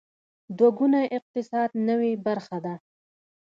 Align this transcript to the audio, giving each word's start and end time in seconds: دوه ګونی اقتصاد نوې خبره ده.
دوه 0.57 0.69
ګونی 0.77 1.03
اقتصاد 1.17 1.69
نوې 1.87 2.11
خبره 2.47 2.55
ده. 2.65 2.73